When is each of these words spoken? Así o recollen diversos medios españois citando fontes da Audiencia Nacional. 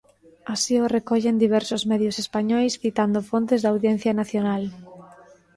Así 0.53 0.73
o 0.85 0.91
recollen 0.97 1.41
diversos 1.45 1.81
medios 1.91 2.15
españois 2.23 2.77
citando 2.83 3.19
fontes 3.29 3.59
da 3.61 3.71
Audiencia 3.73 4.11
Nacional. 4.21 4.63